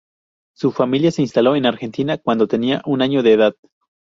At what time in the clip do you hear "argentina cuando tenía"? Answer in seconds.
1.67-2.81